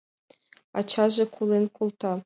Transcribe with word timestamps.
Ачаже 0.79 1.25
колен 1.35 1.65
колта. 1.75 2.11